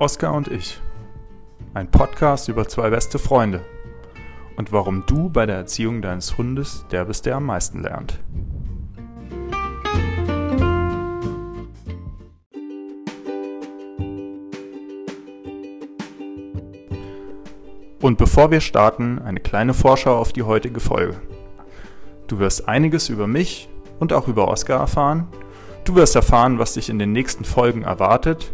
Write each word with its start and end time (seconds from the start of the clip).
Oskar 0.00 0.32
und 0.32 0.46
ich. 0.46 0.80
Ein 1.74 1.90
Podcast 1.90 2.48
über 2.48 2.68
zwei 2.68 2.88
beste 2.88 3.18
Freunde. 3.18 3.64
Und 4.56 4.70
warum 4.70 5.02
du 5.06 5.28
bei 5.28 5.44
der 5.44 5.56
Erziehung 5.56 6.02
deines 6.02 6.38
Hundes 6.38 6.86
der 6.92 7.04
bist, 7.04 7.26
der 7.26 7.34
am 7.34 7.46
meisten 7.46 7.82
lernt. 7.82 8.20
Und 18.00 18.18
bevor 18.18 18.52
wir 18.52 18.60
starten, 18.60 19.18
eine 19.18 19.40
kleine 19.40 19.74
Vorschau 19.74 20.16
auf 20.16 20.32
die 20.32 20.44
heutige 20.44 20.78
Folge. 20.78 21.16
Du 22.28 22.38
wirst 22.38 22.68
einiges 22.68 23.08
über 23.08 23.26
mich 23.26 23.68
und 23.98 24.12
auch 24.12 24.28
über 24.28 24.46
Oskar 24.46 24.78
erfahren. 24.78 25.26
Du 25.82 25.96
wirst 25.96 26.14
erfahren, 26.14 26.60
was 26.60 26.74
dich 26.74 26.88
in 26.88 27.00
den 27.00 27.10
nächsten 27.10 27.44
Folgen 27.44 27.82
erwartet 27.82 28.52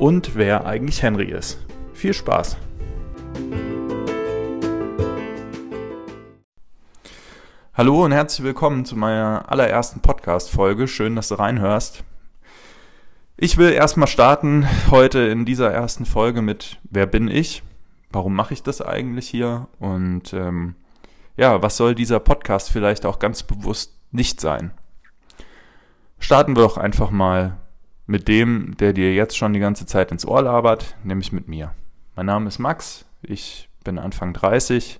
und 0.00 0.34
wer 0.34 0.64
eigentlich 0.64 1.02
Henry 1.02 1.26
ist. 1.26 1.58
Viel 1.92 2.14
Spaß! 2.14 2.56
Hallo 7.74 8.04
und 8.04 8.12
herzlich 8.12 8.42
willkommen 8.44 8.86
zu 8.86 8.96
meiner 8.96 9.50
allerersten 9.52 10.00
Podcast-Folge. 10.00 10.88
Schön, 10.88 11.16
dass 11.16 11.28
du 11.28 11.34
reinhörst. 11.34 12.02
Ich 13.36 13.58
will 13.58 13.72
erstmal 13.72 14.08
starten 14.08 14.66
heute 14.90 15.18
in 15.20 15.44
dieser 15.44 15.70
ersten 15.70 16.06
Folge 16.06 16.40
mit 16.40 16.78
Wer 16.84 17.06
bin 17.06 17.28
ich? 17.28 17.62
Warum 18.10 18.34
mache 18.34 18.54
ich 18.54 18.62
das 18.62 18.80
eigentlich 18.80 19.28
hier? 19.28 19.68
Und 19.78 20.32
ähm, 20.32 20.76
ja, 21.36 21.62
was 21.62 21.76
soll 21.76 21.94
dieser 21.94 22.20
Podcast 22.20 22.70
vielleicht 22.70 23.04
auch 23.04 23.18
ganz 23.18 23.42
bewusst 23.42 23.98
nicht 24.12 24.40
sein? 24.40 24.72
Starten 26.18 26.56
wir 26.56 26.62
doch 26.62 26.78
einfach 26.78 27.10
mal 27.10 27.59
mit 28.10 28.26
dem, 28.26 28.76
der 28.76 28.92
dir 28.92 29.14
jetzt 29.14 29.38
schon 29.38 29.52
die 29.52 29.60
ganze 29.60 29.86
Zeit 29.86 30.10
ins 30.10 30.26
Ohr 30.26 30.42
labert, 30.42 30.96
nämlich 31.04 31.30
mit 31.30 31.46
mir. 31.46 31.76
Mein 32.16 32.26
Name 32.26 32.48
ist 32.48 32.58
Max, 32.58 33.04
ich 33.22 33.68
bin 33.84 34.00
Anfang 34.00 34.34
30, 34.34 34.98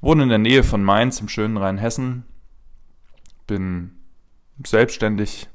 wohne 0.00 0.22
in 0.22 0.30
der 0.30 0.38
Nähe 0.38 0.64
von 0.64 0.82
Mainz 0.82 1.20
im 1.20 1.28
schönen 1.28 1.58
Rheinhessen, 1.58 2.24
bin 3.46 3.90
selbstständig 4.64 5.50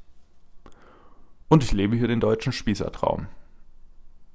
und 1.48 1.64
ich 1.64 1.72
lebe 1.72 1.96
hier 1.96 2.06
den 2.06 2.20
deutschen 2.20 2.52
Spießertraum. 2.52 3.26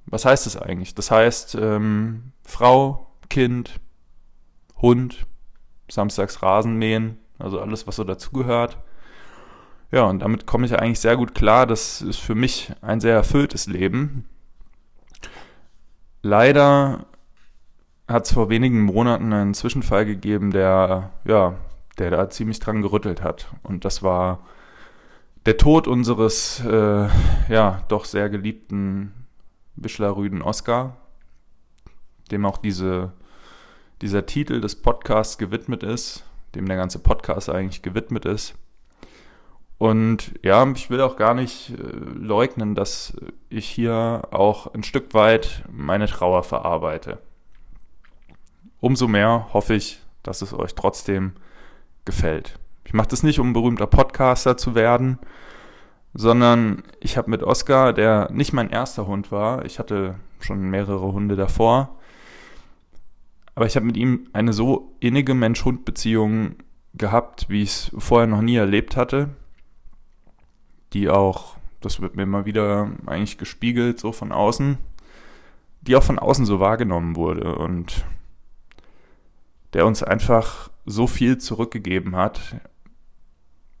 Was 0.04 0.26
heißt 0.26 0.44
das 0.44 0.58
eigentlich? 0.58 0.94
Das 0.94 1.10
heißt, 1.10 1.54
ähm, 1.54 2.32
Frau, 2.44 3.16
Kind, 3.30 3.80
Hund, 4.76 5.26
samstags 5.90 6.42
Rasen 6.42 6.76
mähen, 6.76 7.16
also 7.38 7.60
alles, 7.60 7.86
was 7.86 7.96
so 7.96 8.04
dazugehört. 8.04 8.76
Ja, 9.90 10.04
und 10.04 10.20
damit 10.20 10.46
komme 10.46 10.66
ich 10.66 10.78
eigentlich 10.78 11.00
sehr 11.00 11.16
gut 11.16 11.34
klar. 11.34 11.66
Das 11.66 12.00
ist 12.00 12.18
für 12.18 12.34
mich 12.34 12.72
ein 12.80 13.00
sehr 13.00 13.14
erfülltes 13.14 13.66
Leben. 13.66 14.24
Leider 16.22 17.06
hat 18.06 18.26
es 18.26 18.32
vor 18.32 18.50
wenigen 18.50 18.82
Monaten 18.82 19.32
einen 19.32 19.54
Zwischenfall 19.54 20.04
gegeben, 20.04 20.50
der, 20.50 21.10
ja, 21.24 21.54
der 21.98 22.10
da 22.10 22.30
ziemlich 22.30 22.60
dran 22.60 22.82
gerüttelt 22.82 23.22
hat. 23.22 23.48
Und 23.62 23.84
das 23.84 24.02
war 24.02 24.40
der 25.46 25.56
Tod 25.56 25.88
unseres, 25.88 26.60
äh, 26.64 27.08
ja, 27.48 27.84
doch 27.88 28.04
sehr 28.04 28.28
geliebten 28.28 29.12
Bischler-Rüden 29.76 30.42
Oscar, 30.42 30.96
dem 32.30 32.44
auch 32.44 32.58
diese, 32.58 33.12
dieser 34.02 34.26
Titel 34.26 34.60
des 34.60 34.76
Podcasts 34.76 35.38
gewidmet 35.38 35.82
ist, 35.82 36.24
dem 36.54 36.66
der 36.66 36.76
ganze 36.76 36.98
Podcast 36.98 37.48
eigentlich 37.48 37.82
gewidmet 37.82 38.24
ist. 38.24 38.54
Und 39.80 40.34
ja, 40.42 40.70
ich 40.72 40.90
will 40.90 41.00
auch 41.00 41.16
gar 41.16 41.32
nicht 41.32 41.70
äh, 41.70 41.74
leugnen, 42.14 42.74
dass 42.74 43.16
ich 43.48 43.66
hier 43.66 44.28
auch 44.30 44.74
ein 44.74 44.82
Stück 44.82 45.14
weit 45.14 45.64
meine 45.72 46.06
Trauer 46.06 46.42
verarbeite. 46.42 47.16
Umso 48.80 49.08
mehr 49.08 49.46
hoffe 49.54 49.72
ich, 49.72 50.02
dass 50.22 50.42
es 50.42 50.52
euch 50.52 50.74
trotzdem 50.74 51.32
gefällt. 52.04 52.58
Ich 52.84 52.92
mache 52.92 53.08
das 53.08 53.22
nicht, 53.22 53.40
um 53.40 53.54
berühmter 53.54 53.86
Podcaster 53.86 54.58
zu 54.58 54.74
werden, 54.74 55.18
sondern 56.12 56.82
ich 57.00 57.16
habe 57.16 57.30
mit 57.30 57.42
Oscar, 57.42 57.94
der 57.94 58.30
nicht 58.30 58.52
mein 58.52 58.68
erster 58.68 59.06
Hund 59.06 59.32
war, 59.32 59.64
ich 59.64 59.78
hatte 59.78 60.16
schon 60.40 60.60
mehrere 60.68 61.10
Hunde 61.10 61.36
davor, 61.36 61.96
aber 63.54 63.64
ich 63.64 63.76
habe 63.76 63.86
mit 63.86 63.96
ihm 63.96 64.28
eine 64.34 64.52
so 64.52 64.92
innige 65.00 65.32
Mensch-Hund-Beziehung 65.32 66.56
gehabt, 66.92 67.48
wie 67.48 67.62
ich 67.62 67.70
es 67.70 67.90
vorher 67.96 68.26
noch 68.26 68.42
nie 68.42 68.56
erlebt 68.56 68.94
hatte 68.94 69.30
die 70.92 71.08
auch, 71.08 71.56
das 71.80 72.00
wird 72.00 72.16
mir 72.16 72.24
immer 72.24 72.44
wieder 72.44 72.90
eigentlich 73.06 73.38
gespiegelt, 73.38 74.00
so 74.00 74.12
von 74.12 74.32
außen, 74.32 74.78
die 75.82 75.96
auch 75.96 76.02
von 76.02 76.18
außen 76.18 76.44
so 76.46 76.60
wahrgenommen 76.60 77.16
wurde 77.16 77.54
und 77.54 78.04
der 79.72 79.86
uns 79.86 80.02
einfach 80.02 80.70
so 80.84 81.06
viel 81.06 81.38
zurückgegeben 81.38 82.16
hat, 82.16 82.56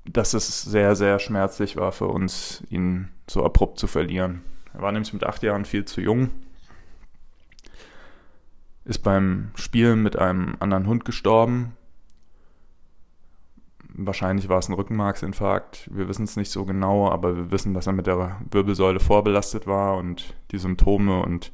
dass 0.04 0.34
es 0.34 0.62
sehr, 0.62 0.96
sehr 0.96 1.18
schmerzlich 1.18 1.76
war 1.76 1.92
für 1.92 2.06
uns, 2.06 2.62
ihn 2.70 3.08
so 3.28 3.44
abrupt 3.44 3.78
zu 3.78 3.86
verlieren. 3.86 4.42
Er 4.72 4.82
war 4.82 4.92
nämlich 4.92 5.12
mit 5.12 5.24
acht 5.24 5.42
Jahren 5.42 5.64
viel 5.64 5.84
zu 5.84 6.00
jung, 6.00 6.30
ist 8.84 9.00
beim 9.00 9.50
Spielen 9.56 10.02
mit 10.02 10.16
einem 10.16 10.56
anderen 10.60 10.86
Hund 10.86 11.04
gestorben 11.04 11.76
Wahrscheinlich 13.94 14.48
war 14.48 14.58
es 14.58 14.68
ein 14.68 14.74
Rückenmarksinfarkt. 14.74 15.90
Wir 15.92 16.08
wissen 16.08 16.24
es 16.24 16.36
nicht 16.36 16.50
so 16.50 16.64
genau, 16.64 17.10
aber 17.10 17.36
wir 17.36 17.50
wissen, 17.50 17.74
dass 17.74 17.86
er 17.86 17.92
mit 17.92 18.06
der 18.06 18.40
Wirbelsäule 18.50 19.00
vorbelastet 19.00 19.66
war 19.66 19.96
und 19.96 20.34
die 20.52 20.58
Symptome 20.58 21.22
und 21.22 21.52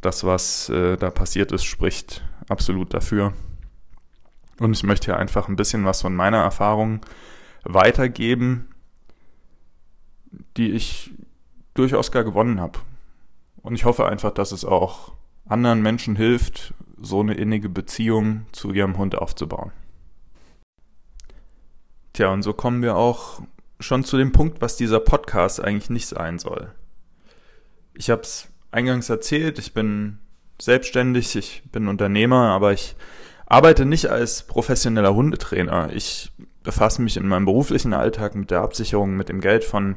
das, 0.00 0.24
was 0.24 0.68
äh, 0.68 0.96
da 0.96 1.10
passiert 1.10 1.50
ist, 1.52 1.64
spricht 1.64 2.22
absolut 2.48 2.94
dafür. 2.94 3.32
Und 4.58 4.72
ich 4.72 4.82
möchte 4.82 5.06
hier 5.06 5.16
einfach 5.16 5.48
ein 5.48 5.56
bisschen 5.56 5.84
was 5.84 6.02
von 6.02 6.14
meiner 6.14 6.42
Erfahrung 6.42 7.00
weitergeben, 7.64 8.68
die 10.56 10.72
ich 10.72 11.12
durch 11.74 11.94
Oscar 11.94 12.22
gewonnen 12.22 12.60
habe. 12.60 12.78
Und 13.62 13.74
ich 13.74 13.84
hoffe 13.84 14.06
einfach, 14.06 14.30
dass 14.30 14.52
es 14.52 14.64
auch 14.64 15.12
anderen 15.46 15.82
Menschen 15.82 16.16
hilft, 16.16 16.74
so 16.98 17.20
eine 17.20 17.34
innige 17.34 17.68
Beziehung 17.68 18.46
zu 18.52 18.72
ihrem 18.72 18.96
Hund 18.96 19.16
aufzubauen. 19.16 19.72
Tja, 22.14 22.32
und 22.32 22.42
so 22.44 22.52
kommen 22.52 22.80
wir 22.80 22.94
auch 22.94 23.42
schon 23.80 24.04
zu 24.04 24.16
dem 24.16 24.30
Punkt, 24.30 24.62
was 24.62 24.76
dieser 24.76 25.00
Podcast 25.00 25.62
eigentlich 25.62 25.90
nicht 25.90 26.06
sein 26.06 26.38
soll. 26.38 26.70
Ich 27.92 28.08
habe 28.08 28.22
es 28.22 28.46
eingangs 28.70 29.10
erzählt, 29.10 29.58
ich 29.58 29.74
bin 29.74 30.18
selbstständig, 30.60 31.34
ich 31.34 31.64
bin 31.72 31.88
Unternehmer, 31.88 32.50
aber 32.50 32.72
ich 32.72 32.94
arbeite 33.46 33.84
nicht 33.84 34.10
als 34.10 34.44
professioneller 34.44 35.12
Hundetrainer. 35.12 35.92
Ich 35.92 36.30
befasse 36.62 37.02
mich 37.02 37.16
in 37.16 37.26
meinem 37.26 37.46
beruflichen 37.46 37.92
Alltag 37.92 38.36
mit 38.36 38.52
der 38.52 38.60
Absicherung, 38.60 39.16
mit 39.16 39.28
dem 39.28 39.40
Geld 39.40 39.64
von 39.64 39.96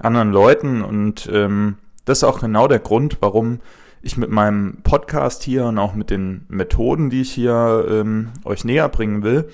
anderen 0.00 0.32
Leuten 0.32 0.82
und 0.82 1.30
ähm, 1.32 1.78
das 2.04 2.18
ist 2.18 2.24
auch 2.24 2.40
genau 2.40 2.66
der 2.66 2.80
Grund, 2.80 3.18
warum 3.20 3.60
ich 4.02 4.16
mit 4.16 4.30
meinem 4.30 4.78
Podcast 4.82 5.44
hier 5.44 5.66
und 5.66 5.78
auch 5.78 5.94
mit 5.94 6.10
den 6.10 6.44
Methoden, 6.48 7.08
die 7.08 7.20
ich 7.20 7.30
hier 7.30 7.86
ähm, 7.88 8.32
euch 8.44 8.64
näher 8.64 8.88
bringen 8.88 9.22
will, 9.22 9.48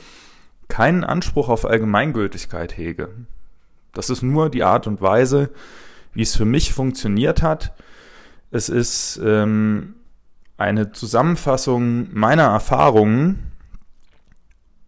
keinen 0.68 1.04
Anspruch 1.04 1.48
auf 1.48 1.64
Allgemeingültigkeit 1.64 2.76
hege. 2.76 3.08
Das 3.92 4.10
ist 4.10 4.22
nur 4.22 4.50
die 4.50 4.62
Art 4.62 4.86
und 4.86 5.00
Weise, 5.00 5.50
wie 6.12 6.22
es 6.22 6.36
für 6.36 6.44
mich 6.44 6.72
funktioniert 6.72 7.42
hat. 7.42 7.72
Es 8.50 8.68
ist 8.68 9.20
ähm, 9.24 9.94
eine 10.56 10.92
Zusammenfassung 10.92 12.08
meiner 12.12 12.44
Erfahrungen 12.44 13.52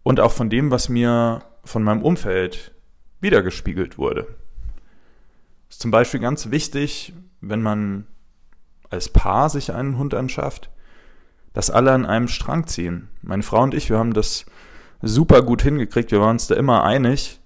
und 0.03 0.19
auch 0.19 0.31
von 0.31 0.49
dem, 0.49 0.71
was 0.71 0.89
mir 0.89 1.43
von 1.63 1.83
meinem 1.83 2.01
Umfeld 2.01 2.71
wiedergespiegelt 3.19 3.97
wurde. 3.97 4.27
Ist 5.69 5.81
zum 5.81 5.91
Beispiel 5.91 6.19
ganz 6.19 6.51
wichtig, 6.51 7.13
wenn 7.39 7.61
man 7.61 8.07
als 8.89 9.09
Paar 9.09 9.49
sich 9.49 9.73
einen 9.73 9.97
Hund 9.97 10.13
anschafft, 10.13 10.69
dass 11.53 11.69
alle 11.69 11.91
an 11.91 12.05
einem 12.05 12.27
Strang 12.27 12.67
ziehen. 12.67 13.07
Meine 13.21 13.43
Frau 13.43 13.63
und 13.63 13.73
ich, 13.73 13.89
wir 13.89 13.97
haben 13.97 14.13
das 14.13 14.45
super 15.01 15.41
gut 15.41 15.61
hingekriegt. 15.61 16.11
Wir 16.11 16.21
waren 16.21 16.31
uns 16.31 16.47
da 16.47 16.55
immer 16.55 16.83
einig. 16.83 17.39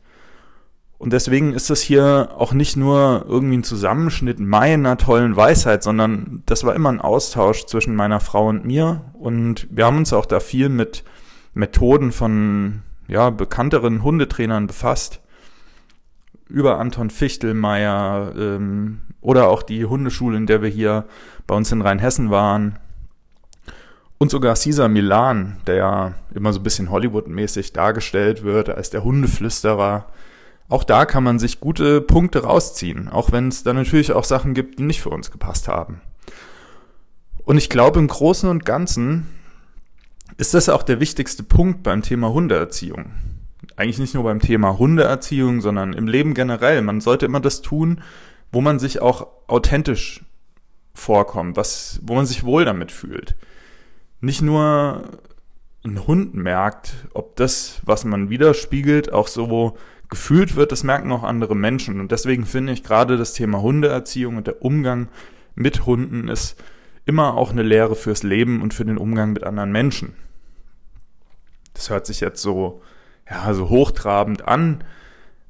Und 0.97 1.11
deswegen 1.11 1.53
ist 1.53 1.69
das 1.69 1.81
hier 1.81 2.29
auch 2.37 2.53
nicht 2.53 2.77
nur 2.77 3.25
irgendwie 3.27 3.57
ein 3.57 3.63
Zusammenschnitt 3.63 4.39
meiner 4.39 4.97
tollen 4.97 5.35
Weisheit, 5.35 5.83
sondern 5.83 6.41
das 6.45 6.63
war 6.63 6.73
immer 6.73 6.89
ein 6.89 7.01
Austausch 7.01 7.65
zwischen 7.65 7.95
meiner 7.95 8.21
Frau 8.21 8.47
und 8.47 8.65
mir. 8.65 9.01
Und 9.13 9.67
wir 9.69 9.85
haben 9.85 9.97
uns 9.97 10.13
auch 10.13 10.25
da 10.25 10.39
viel 10.39 10.69
mit 10.69 11.03
Methoden 11.53 12.11
von 12.11 12.81
ja, 13.07 13.29
bekannteren 13.29 14.03
Hundetrainern 14.03 14.67
befasst. 14.67 15.21
Über 16.47 16.79
Anton 16.79 17.09
Fichtelmeier 17.09 18.33
ähm, 18.37 19.01
oder 19.19 19.49
auch 19.49 19.63
die 19.63 19.85
Hundeschule, 19.85 20.37
in 20.37 20.45
der 20.45 20.61
wir 20.61 20.69
hier 20.69 21.05
bei 21.47 21.55
uns 21.55 21.71
in 21.71 21.81
Rheinhessen 21.81 22.29
waren. 22.29 22.79
Und 24.17 24.31
sogar 24.31 24.55
Caesar 24.55 24.87
Milan, 24.87 25.57
der 25.67 25.75
ja 25.75 26.13
immer 26.33 26.53
so 26.53 26.59
ein 26.59 26.63
bisschen 26.63 26.89
Hollywood-mäßig 26.89 27.73
dargestellt 27.73 28.43
wird 28.43 28.69
als 28.69 28.89
der 28.89 29.03
Hundeflüsterer. 29.03 30.05
Auch 30.69 30.83
da 30.83 31.05
kann 31.05 31.23
man 31.23 31.37
sich 31.37 31.59
gute 31.59 32.01
Punkte 32.01 32.43
rausziehen, 32.43 33.09
auch 33.09 33.31
wenn 33.31 33.49
es 33.49 33.63
da 33.63 33.73
natürlich 33.73 34.13
auch 34.13 34.23
Sachen 34.23 34.53
gibt, 34.53 34.79
die 34.79 34.83
nicht 34.83 35.01
für 35.01 35.09
uns 35.09 35.31
gepasst 35.31 35.67
haben. 35.67 36.01
Und 37.43 37.57
ich 37.57 37.69
glaube, 37.69 37.99
im 37.99 38.07
Großen 38.07 38.49
und 38.49 38.65
Ganzen 38.65 39.27
ist 40.37 40.53
das 40.53 40.69
auch 40.69 40.83
der 40.83 40.99
wichtigste 40.99 41.43
Punkt 41.43 41.83
beim 41.83 42.01
Thema 42.01 42.29
Hundeerziehung. 42.33 43.11
Eigentlich 43.75 43.99
nicht 43.99 44.15
nur 44.15 44.23
beim 44.23 44.39
Thema 44.39 44.77
Hundeerziehung, 44.77 45.61
sondern 45.61 45.93
im 45.93 46.07
Leben 46.07 46.33
generell. 46.33 46.81
Man 46.81 47.01
sollte 47.01 47.25
immer 47.25 47.41
das 47.41 47.61
tun, 47.61 48.01
wo 48.51 48.61
man 48.61 48.79
sich 48.79 49.01
auch 49.01 49.27
authentisch 49.47 50.23
vorkommt, 50.93 51.57
was, 51.57 51.99
wo 52.03 52.15
man 52.15 52.25
sich 52.25 52.43
wohl 52.43 52.65
damit 52.65 52.91
fühlt. 52.91 53.35
Nicht 54.21 54.41
nur 54.41 55.03
ein 55.83 56.07
Hund 56.07 56.33
merkt, 56.33 57.07
ob 57.13 57.35
das, 57.35 57.81
was 57.83 58.05
man 58.05 58.29
widerspiegelt, 58.29 59.13
auch 59.13 59.27
so 59.27 59.77
gefühlt 60.09 60.55
wird, 60.55 60.71
das 60.71 60.83
merken 60.83 61.11
auch 61.11 61.23
andere 61.23 61.55
Menschen. 61.55 61.99
Und 61.99 62.11
deswegen 62.11 62.45
finde 62.45 62.73
ich 62.73 62.83
gerade 62.83 63.17
das 63.17 63.33
Thema 63.33 63.61
Hundeerziehung 63.61 64.37
und 64.37 64.47
der 64.47 64.61
Umgang 64.61 65.09
mit 65.55 65.85
Hunden 65.85 66.27
ist 66.27 66.61
immer 67.05 67.35
auch 67.35 67.51
eine 67.51 67.63
Lehre 67.63 67.95
fürs 67.95 68.23
Leben 68.23 68.61
und 68.61 68.73
für 68.73 68.85
den 68.85 68.97
Umgang 68.97 69.33
mit 69.33 69.43
anderen 69.43 69.71
Menschen. 69.71 70.15
Das 71.73 71.89
hört 71.89 72.05
sich 72.05 72.19
jetzt 72.19 72.41
so, 72.41 72.81
ja, 73.29 73.53
so 73.53 73.69
hochtrabend 73.69 74.47
an, 74.47 74.83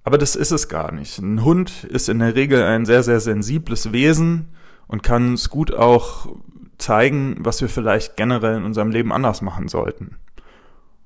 aber 0.03 0.17
das 0.17 0.35
ist 0.35 0.51
es 0.51 0.67
gar 0.67 0.91
nicht. 0.91 1.17
Ein 1.19 1.43
Hund 1.43 1.83
ist 1.85 2.09
in 2.09 2.19
der 2.19 2.35
Regel 2.35 2.61
ein 2.63 2.85
sehr, 2.85 3.03
sehr 3.03 3.19
sensibles 3.19 3.91
Wesen 3.91 4.49
und 4.87 5.01
kann 5.03 5.33
es 5.33 5.49
gut 5.49 5.73
auch 5.73 6.27
zeigen, 6.77 7.37
was 7.39 7.61
wir 7.61 7.69
vielleicht 7.69 8.17
generell 8.17 8.57
in 8.57 8.65
unserem 8.65 8.91
Leben 8.91 9.11
anders 9.11 9.41
machen 9.41 9.67
sollten. 9.67 10.17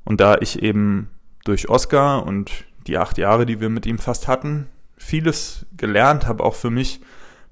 Und 0.04 0.22
da 0.22 0.38
ich 0.40 0.62
eben 0.62 1.10
durch 1.46 1.70
Oscar 1.70 2.26
und 2.26 2.66
die 2.88 2.98
acht 2.98 3.18
Jahre, 3.18 3.46
die 3.46 3.60
wir 3.60 3.70
mit 3.70 3.86
ihm 3.86 4.00
fast 4.00 4.28
hatten, 4.28 4.68
vieles 4.98 5.66
gelernt 5.78 6.28
habe, 6.28 6.44
auch 6.44 6.56
für 6.56 6.70
mich 6.70 7.02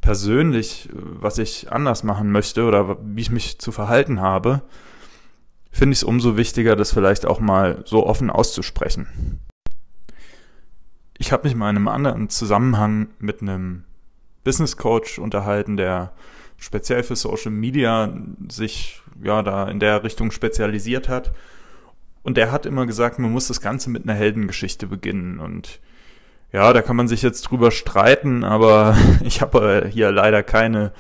persönlich, 0.02 0.90
was 0.94 1.38
ich 1.38 1.72
anders 1.72 2.04
machen 2.04 2.32
möchte 2.32 2.66
oder 2.66 2.98
wie 3.04 3.22
ich 3.22 3.32
mich 3.32 3.60
zu 3.60 3.72
verhalten 3.72 4.22
habe, 4.22 4.62
finde 5.72 5.94
ich 5.94 6.00
es 6.00 6.04
umso 6.04 6.38
wichtiger, 6.38 6.76
das 6.76 6.92
vielleicht 6.92 7.26
auch 7.26 7.40
mal 7.40 7.84
so 7.86 8.06
offen 8.06 8.30
auszusprechen. 8.30 9.40
Ich 11.18 11.32
habe 11.32 11.48
mich 11.48 11.56
mal 11.56 11.70
in 11.70 11.78
einem 11.78 11.88
anderen 11.88 12.30
Zusammenhang 12.30 13.10
mit 13.20 13.42
einem 13.42 13.84
Business 14.44 14.78
Coach 14.78 15.20
unterhalten, 15.20 15.78
der 15.78 16.14
speziell 16.58 17.04
für 17.04 17.16
Social 17.16 17.52
Media 17.52 18.14
sich 18.50 19.02
ja 19.24 19.44
da 19.44 19.68
in 19.68 19.80
der 19.80 20.04
Richtung 20.04 20.32
spezialisiert 20.32 21.10
hat. 21.10 21.32
Und 22.24 22.36
der 22.38 22.52
hat 22.52 22.66
immer 22.66 22.86
gesagt, 22.86 23.20
man 23.20 23.32
muss 23.32 23.48
das 23.48 23.62
Ganze 23.62 23.90
mit 23.90 24.04
einer 24.04 24.18
Heldengeschichte 24.18 24.88
beginnen. 24.88 25.40
Und 25.40 25.80
ja, 26.52 26.74
da 26.74 26.82
kann 26.82 26.96
man 26.96 27.08
sich 27.08 27.22
jetzt 27.22 27.44
drüber 27.44 27.72
streiten, 27.72 28.44
aber 28.44 28.98
ich 29.24 29.42
habe 29.42 29.90
hier 29.92 30.12
leider 30.12 30.44
keine 30.44 30.92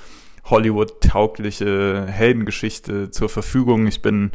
Hollywood-taugliche 0.45 2.06
Heldengeschichte 2.07 3.12
zur 3.12 3.30
Verfügung. 3.30 3.88
Ich 3.88 4.01
bin, 4.01 4.31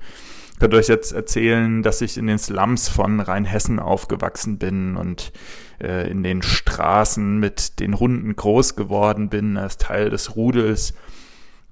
könnte 0.59 0.77
euch 0.77 0.89
jetzt 0.89 1.13
erzählen, 1.13 1.83
dass 1.83 2.03
ich 2.03 2.19
in 2.19 2.27
den 2.27 2.39
Slums 2.39 2.89
von 2.89 3.21
Rheinhessen 3.21 3.79
aufgewachsen 3.79 4.59
bin 4.59 4.97
und 4.97 5.33
äh, 5.81 6.11
in 6.11 6.23
den 6.23 6.43
Straßen 6.43 7.39
mit 7.39 7.81
den 7.81 7.99
Hunden 7.99 8.37
groß 8.37 8.77
geworden 8.77 9.29
bin 9.29 9.57
als 9.57 9.79
Teil 9.79 10.11
des 10.11 10.37
Rudels, 10.37 10.95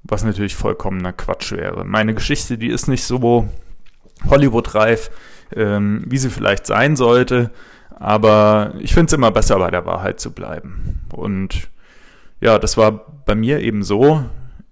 was 0.02 0.24
natürlich 0.24 0.56
vollkommener 0.56 1.12
Quatsch 1.12 1.52
wäre. 1.52 1.84
Meine 1.84 2.14
Geschichte, 2.14 2.58
die 2.58 2.68
ist 2.68 2.88
nicht 2.88 3.04
so 3.04 3.48
Hollywood-reif, 4.28 5.10
ähm, 5.54 6.04
wie 6.06 6.18
sie 6.18 6.30
vielleicht 6.30 6.66
sein 6.66 6.96
sollte. 6.96 7.50
Aber 7.90 8.72
ich 8.78 8.94
finde 8.94 9.06
es 9.06 9.12
immer 9.12 9.30
besser, 9.30 9.58
bei 9.58 9.70
der 9.70 9.84
Wahrheit 9.84 10.20
zu 10.20 10.32
bleiben. 10.32 11.00
Und 11.12 11.68
ja, 12.40 12.58
das 12.58 12.76
war 12.76 13.06
bei 13.26 13.34
mir 13.34 13.60
eben 13.60 13.82
so. 13.82 14.24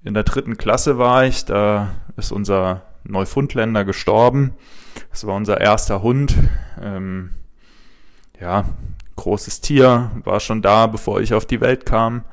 In 0.02 0.14
der 0.14 0.22
dritten 0.22 0.56
Klasse 0.56 0.96
war 0.96 1.24
ich, 1.26 1.44
da 1.44 1.90
ist 2.16 2.32
unser 2.32 2.82
Neufundländer 3.04 3.84
gestorben. 3.84 4.54
Das 5.10 5.26
war 5.26 5.34
unser 5.34 5.60
erster 5.60 6.02
Hund. 6.02 6.34
Ähm, 6.80 7.30
ja, 8.40 8.64
großes 9.16 9.60
Tier, 9.60 10.10
war 10.24 10.40
schon 10.40 10.62
da, 10.62 10.86
bevor 10.86 11.20
ich 11.20 11.34
auf 11.34 11.44
die 11.44 11.60
Welt 11.60 11.84
kam. 11.84 12.24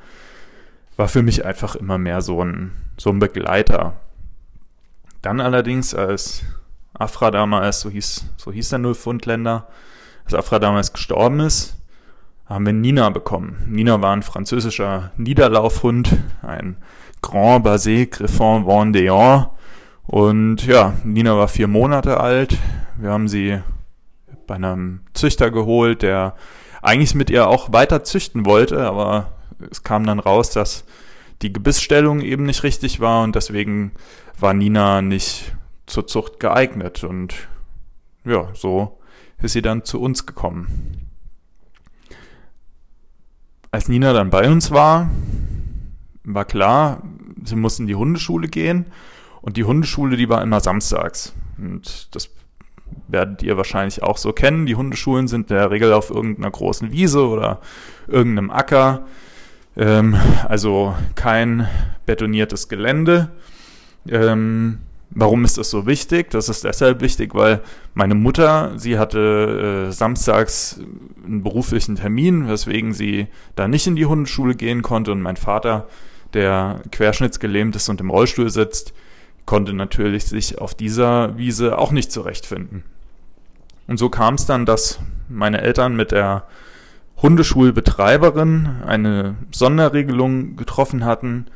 War 0.96 1.08
für 1.08 1.22
mich 1.22 1.44
einfach 1.44 1.76
immer 1.76 1.98
mehr 1.98 2.22
so 2.22 2.42
ein, 2.42 2.72
so 2.96 3.10
ein 3.10 3.18
Begleiter. 3.18 3.94
Dann 5.22 5.40
allerdings, 5.40 5.94
als 5.94 6.44
Afra 6.94 7.30
damals, 7.30 7.80
so 7.80 7.90
hieß, 7.90 8.26
so 8.36 8.52
hieß 8.52 8.70
der 8.70 8.78
Nullfundländer, 8.78 9.66
als 10.24 10.34
Afra 10.34 10.58
damals 10.58 10.92
gestorben 10.92 11.40
ist, 11.40 11.76
haben 12.46 12.64
wir 12.64 12.72
Nina 12.72 13.10
bekommen. 13.10 13.64
Nina 13.68 14.00
war 14.00 14.12
ein 14.14 14.22
französischer 14.22 15.10
Niederlaufhund, 15.16 16.16
ein 16.42 16.76
Grand 17.22 17.66
Basé 17.66 18.06
Griffon 18.06 18.64
Vendéen. 18.66 19.48
Und 20.06 20.64
ja, 20.64 20.94
Nina 21.02 21.36
war 21.36 21.48
vier 21.48 21.66
Monate 21.66 22.20
alt. 22.20 22.56
Wir 22.96 23.10
haben 23.10 23.28
sie 23.28 23.60
bei 24.46 24.54
einem 24.54 25.00
Züchter 25.12 25.50
geholt, 25.50 26.02
der 26.02 26.34
eigentlich 26.82 27.16
mit 27.16 27.30
ihr 27.30 27.48
auch 27.48 27.72
weiter 27.72 28.04
züchten 28.04 28.46
wollte, 28.46 28.86
aber 28.86 29.32
es 29.70 29.82
kam 29.82 30.06
dann 30.06 30.20
raus, 30.20 30.50
dass 30.50 30.84
die 31.42 31.52
Gebissstellung 31.52 32.20
eben 32.20 32.44
nicht 32.44 32.62
richtig 32.62 33.00
war 33.00 33.22
und 33.22 33.34
deswegen 33.34 33.92
war 34.38 34.54
Nina 34.54 35.02
nicht 35.02 35.54
zur 35.86 36.06
Zucht 36.06 36.40
geeignet. 36.40 37.04
Und 37.04 37.34
ja, 38.24 38.48
so 38.54 38.98
ist 39.42 39.52
sie 39.52 39.62
dann 39.62 39.84
zu 39.84 40.00
uns 40.00 40.26
gekommen. 40.26 41.10
Als 43.70 43.88
Nina 43.88 44.12
dann 44.12 44.30
bei 44.30 44.50
uns 44.50 44.70
war, 44.70 45.10
war 46.24 46.44
klar, 46.44 47.02
sie 47.44 47.56
mussten 47.56 47.82
in 47.82 47.88
die 47.88 47.94
Hundeschule 47.94 48.48
gehen. 48.48 48.86
Und 49.42 49.56
die 49.56 49.64
Hundeschule, 49.64 50.16
die 50.16 50.28
war 50.28 50.42
immer 50.42 50.60
samstags. 50.60 51.34
Und 51.58 52.14
das 52.14 52.30
werdet 53.08 53.42
ihr 53.42 53.56
wahrscheinlich 53.56 54.02
auch 54.02 54.16
so 54.16 54.32
kennen. 54.32 54.66
Die 54.66 54.74
Hundeschulen 54.74 55.28
sind 55.28 55.50
in 55.50 55.56
der 55.56 55.70
Regel 55.70 55.92
auf 55.92 56.10
irgendeiner 56.10 56.50
großen 56.50 56.90
Wiese 56.90 57.26
oder 57.28 57.60
irgendeinem 58.08 58.50
Acker. 58.50 59.06
Ähm, 59.76 60.16
also 60.48 60.94
kein 61.14 61.68
betoniertes 62.06 62.68
Gelände. 62.68 63.30
Ähm, 64.08 64.78
Warum 65.10 65.44
ist 65.44 65.56
das 65.56 65.70
so 65.70 65.86
wichtig? 65.86 66.30
Das 66.30 66.50
ist 66.50 66.64
deshalb 66.64 67.00
wichtig, 67.00 67.34
weil 67.34 67.62
meine 67.94 68.14
Mutter, 68.14 68.72
sie 68.76 68.98
hatte 68.98 69.86
äh, 69.88 69.92
samstags 69.92 70.78
einen 71.24 71.42
beruflichen 71.42 71.96
Termin, 71.96 72.48
weswegen 72.48 72.92
sie 72.92 73.28
da 73.54 73.66
nicht 73.68 73.86
in 73.86 73.96
die 73.96 74.04
Hundeschule 74.04 74.54
gehen 74.54 74.82
konnte 74.82 75.12
und 75.12 75.22
mein 75.22 75.36
Vater, 75.36 75.86
der 76.34 76.82
querschnittsgelähmt 76.90 77.76
ist 77.76 77.88
und 77.88 78.00
im 78.00 78.10
Rollstuhl 78.10 78.50
sitzt, 78.50 78.92
konnte 79.46 79.72
natürlich 79.72 80.26
sich 80.26 80.58
auf 80.58 80.74
dieser 80.74 81.38
Wiese 81.38 81.78
auch 81.78 81.92
nicht 81.92 82.12
zurechtfinden. 82.12 82.82
Und 83.86 83.98
so 83.98 84.10
kam 84.10 84.34
es 84.34 84.44
dann, 84.44 84.66
dass 84.66 84.98
meine 85.28 85.62
Eltern 85.62 85.96
mit 85.96 86.10
der 86.10 86.42
Hundeschulbetreiberin 87.22 88.82
eine 88.86 89.36
Sonderregelung 89.50 90.56
getroffen 90.56 91.04
hatten, 91.04 91.46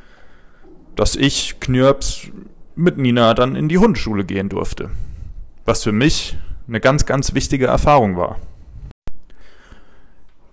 dass 0.95 1.15
ich 1.15 1.59
Knirps 1.59 2.29
mit 2.75 2.97
Nina 2.97 3.33
dann 3.33 3.55
in 3.55 3.69
die 3.69 3.77
Hundeschule 3.77 4.25
gehen 4.25 4.49
durfte. 4.49 4.89
Was 5.65 5.83
für 5.83 5.91
mich 5.91 6.37
eine 6.67 6.79
ganz, 6.79 7.05
ganz 7.05 7.33
wichtige 7.33 7.67
Erfahrung 7.67 8.17
war. 8.17 8.37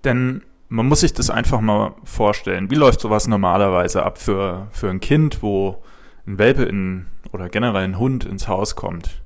Denn 0.04 0.42
man 0.68 0.86
muss 0.86 1.00
sich 1.00 1.14
das 1.14 1.30
einfach 1.30 1.60
mal 1.60 1.94
vorstellen. 2.04 2.70
Wie 2.70 2.74
läuft 2.74 3.00
sowas 3.00 3.26
normalerweise 3.26 4.02
ab 4.02 4.18
für, 4.18 4.68
für 4.72 4.90
ein 4.90 5.00
Kind, 5.00 5.42
wo 5.42 5.82
ein 6.26 6.38
Welpe 6.38 6.64
in, 6.64 7.06
oder 7.32 7.48
generell 7.48 7.84
ein 7.84 7.98
Hund 7.98 8.24
ins 8.24 8.48
Haus 8.48 8.76
kommt? 8.76 9.22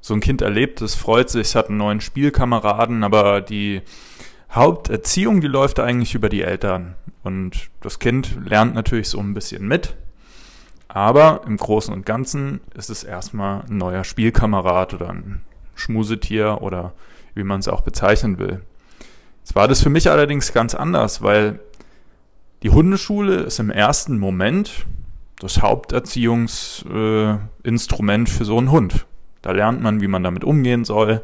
So 0.00 0.14
ein 0.14 0.20
Kind 0.20 0.42
erlebt 0.42 0.80
es, 0.82 0.94
freut 0.94 1.30
sich, 1.30 1.56
hat 1.56 1.68
einen 1.68 1.78
neuen 1.78 2.00
Spielkameraden, 2.00 3.02
aber 3.04 3.40
die 3.40 3.82
Haupterziehung, 4.50 5.40
die 5.40 5.48
läuft 5.48 5.80
eigentlich 5.80 6.14
über 6.14 6.28
die 6.28 6.42
Eltern. 6.42 6.94
Und 7.22 7.70
das 7.80 7.98
Kind 7.98 8.38
lernt 8.46 8.74
natürlich 8.74 9.08
so 9.08 9.18
ein 9.18 9.34
bisschen 9.34 9.68
mit, 9.68 9.96
aber 10.88 11.42
im 11.46 11.58
Großen 11.58 11.92
und 11.92 12.06
Ganzen 12.06 12.60
ist 12.74 12.88
es 12.88 13.04
erstmal 13.04 13.64
ein 13.68 13.76
neuer 13.76 14.04
Spielkamerad 14.04 14.94
oder 14.94 15.10
ein 15.10 15.42
Schmusetier 15.74 16.62
oder 16.62 16.94
wie 17.34 17.44
man 17.44 17.60
es 17.60 17.68
auch 17.68 17.82
bezeichnen 17.82 18.38
will. 18.38 18.62
Jetzt 19.40 19.54
war 19.54 19.68
das 19.68 19.82
für 19.82 19.90
mich 19.90 20.10
allerdings 20.10 20.52
ganz 20.52 20.74
anders, 20.74 21.22
weil 21.22 21.60
die 22.62 22.70
Hundeschule 22.70 23.36
ist 23.36 23.60
im 23.60 23.70
ersten 23.70 24.18
Moment 24.18 24.86
das 25.38 25.62
Haupterziehungsinstrument 25.62 28.28
äh, 28.28 28.32
für 28.32 28.44
so 28.44 28.58
einen 28.58 28.70
Hund. 28.70 29.06
Da 29.42 29.52
lernt 29.52 29.82
man, 29.82 30.00
wie 30.00 30.08
man 30.08 30.24
damit 30.24 30.42
umgehen 30.42 30.84
soll, 30.84 31.22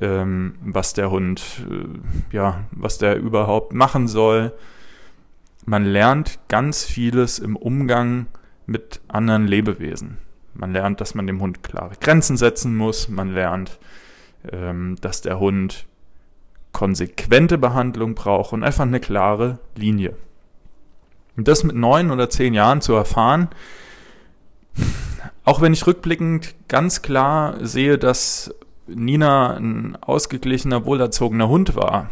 ähm, 0.00 0.54
was 0.62 0.92
der 0.92 1.10
Hund, 1.10 1.64
äh, 1.70 2.36
ja, 2.36 2.64
was 2.70 2.98
der 2.98 3.16
überhaupt 3.16 3.72
machen 3.72 4.08
soll. 4.08 4.52
Man 5.66 5.84
lernt 5.84 6.38
ganz 6.48 6.84
vieles 6.84 7.38
im 7.38 7.56
Umgang 7.56 8.26
mit 8.66 9.00
anderen 9.08 9.46
Lebewesen. 9.46 10.18
Man 10.54 10.72
lernt, 10.72 11.00
dass 11.00 11.14
man 11.14 11.26
dem 11.26 11.40
Hund 11.40 11.62
klare 11.62 11.94
Grenzen 12.00 12.36
setzen 12.36 12.76
muss. 12.76 13.08
Man 13.08 13.32
lernt, 13.32 13.78
ähm, 14.50 14.96
dass 15.00 15.20
der 15.20 15.38
Hund 15.38 15.86
konsequente 16.72 17.58
Behandlung 17.58 18.14
braucht 18.14 18.52
und 18.52 18.62
einfach 18.62 18.84
eine 18.84 19.00
klare 19.00 19.58
Linie. 19.74 20.14
Und 21.36 21.48
das 21.48 21.64
mit 21.64 21.76
neun 21.76 22.10
oder 22.10 22.30
zehn 22.30 22.54
Jahren 22.54 22.80
zu 22.80 22.94
erfahren, 22.94 23.48
Auch 25.44 25.60
wenn 25.60 25.72
ich 25.72 25.86
rückblickend 25.86 26.54
ganz 26.68 27.02
klar 27.02 27.56
sehe, 27.64 27.98
dass 27.98 28.54
Nina 28.94 29.56
ein 29.56 29.96
ausgeglichener, 30.00 30.84
wohlerzogener 30.84 31.48
Hund 31.48 31.76
war, 31.76 32.10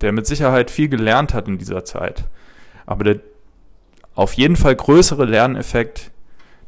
der 0.00 0.12
mit 0.12 0.26
Sicherheit 0.26 0.70
viel 0.70 0.88
gelernt 0.88 1.34
hat 1.34 1.48
in 1.48 1.58
dieser 1.58 1.84
Zeit. 1.84 2.24
Aber 2.86 3.04
der 3.04 3.20
auf 4.14 4.34
jeden 4.34 4.56
Fall 4.56 4.76
größere 4.76 5.24
Lerneffekt, 5.24 6.10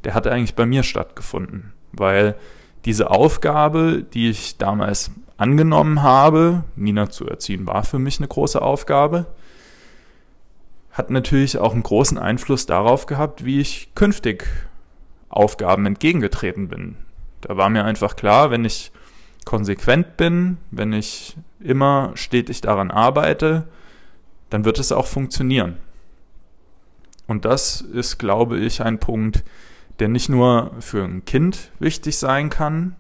der 0.05 0.15
hat 0.15 0.27
eigentlich 0.27 0.55
bei 0.55 0.67
mir 0.67 0.83
stattgefunden, 0.83 1.73
weil 1.93 2.35
diese 2.85 3.11
Aufgabe, 3.11 4.05
die 4.15 4.31
ich 4.31 4.59
damals 4.59 5.11
angenommen 5.37 6.03
habe, 6.03 6.65
Nina 6.77 7.11
zu 7.11 7.27
erziehen, 7.27 7.67
war 7.67 7.85
für 7.85 7.99
mich 7.99 8.19
eine 8.19 8.29
große 8.29 8.61
Aufgabe, 8.61 9.27
hat 10.93 11.11
natürlich 11.11 11.59
auch 11.59 11.73
einen 11.73 11.83
großen 11.83 12.19
Einfluss 12.19 12.67
darauf 12.67 13.07
gehabt, 13.07 13.45
wie 13.45 13.61
ich 13.61 13.95
künftig 13.95 14.47
Aufgaben 15.29 15.85
entgegengetreten 15.87 16.69
bin. 16.69 16.97
Da 17.43 17.57
war 17.57 17.69
mir 17.69 17.85
einfach 17.85 18.17
klar, 18.17 18.51
wenn 18.51 18.65
ich 18.65 18.93
konsequent 19.47 20.19
bin, 20.19 20.59
wenn 20.71 20.93
ich 20.93 21.39
immer 21.61 22.11
stetig 22.15 22.61
daran 22.61 22.91
arbeite, 22.91 23.67
dann 24.51 24.67
wird 24.67 24.79
es 24.79 24.93
auch 24.93 25.07
funktionieren. 25.07 25.79
Und 27.27 27.47
das 27.47 27.81
ist, 27.81 28.19
glaube 28.19 28.59
ich, 28.59 28.83
ein 28.83 28.99
Punkt, 28.99 29.45
der 29.99 30.09
nicht 30.09 30.29
nur 30.29 30.73
für 30.81 31.05
ein 31.05 31.25
Kind 31.25 31.71
wichtig 31.79 32.19
sein 32.19 32.51
kann, 32.51 32.97